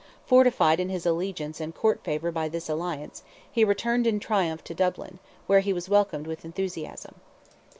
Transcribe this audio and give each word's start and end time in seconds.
Fortified 0.25 0.79
in 0.79 0.89
his 0.89 1.05
allegiance 1.05 1.61
and 1.61 1.75
court 1.75 2.03
favour 2.03 2.31
by 2.31 2.49
this 2.49 2.67
alliance, 2.67 3.21
he 3.51 3.63
returned 3.63 4.07
in 4.07 4.19
triumph 4.19 4.63
to 4.63 4.73
Dublin, 4.73 5.19
where 5.45 5.59
he 5.59 5.73
was 5.73 5.89
welcomed 5.89 6.25
with 6.25 6.43
enthusiasm. 6.43 7.13